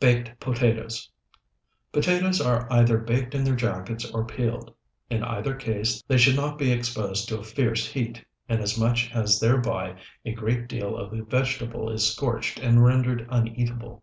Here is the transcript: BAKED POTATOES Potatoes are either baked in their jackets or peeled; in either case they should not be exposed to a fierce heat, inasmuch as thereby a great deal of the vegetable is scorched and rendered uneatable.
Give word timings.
BAKED 0.00 0.40
POTATOES 0.40 1.08
Potatoes 1.92 2.40
are 2.40 2.66
either 2.72 2.98
baked 2.98 3.36
in 3.36 3.44
their 3.44 3.54
jackets 3.54 4.04
or 4.10 4.24
peeled; 4.24 4.74
in 5.08 5.22
either 5.22 5.54
case 5.54 6.02
they 6.08 6.16
should 6.18 6.34
not 6.34 6.58
be 6.58 6.72
exposed 6.72 7.28
to 7.28 7.38
a 7.38 7.44
fierce 7.44 7.86
heat, 7.86 8.24
inasmuch 8.48 9.14
as 9.14 9.38
thereby 9.38 9.94
a 10.24 10.32
great 10.32 10.66
deal 10.66 10.96
of 10.96 11.12
the 11.12 11.22
vegetable 11.22 11.88
is 11.88 12.04
scorched 12.12 12.58
and 12.58 12.82
rendered 12.84 13.28
uneatable. 13.30 14.02